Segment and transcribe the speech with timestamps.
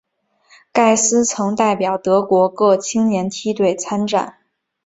[0.73, 4.39] 盖斯曾代表德国各青年梯队参战。